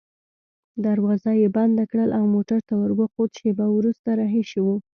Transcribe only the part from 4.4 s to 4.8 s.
شوو.